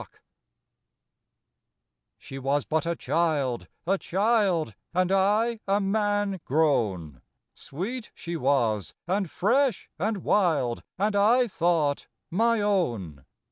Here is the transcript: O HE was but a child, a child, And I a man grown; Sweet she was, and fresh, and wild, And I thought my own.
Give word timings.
O 0.01 0.07
HE 2.17 2.39
was 2.39 2.65
but 2.65 2.87
a 2.87 2.95
child, 2.95 3.67
a 3.85 3.99
child, 3.99 4.73
And 4.95 5.11
I 5.11 5.59
a 5.67 5.79
man 5.79 6.41
grown; 6.43 7.21
Sweet 7.53 8.11
she 8.15 8.35
was, 8.35 8.95
and 9.05 9.29
fresh, 9.29 9.91
and 9.99 10.23
wild, 10.23 10.81
And 10.97 11.15
I 11.15 11.47
thought 11.47 12.07
my 12.31 12.61
own. 12.61 13.25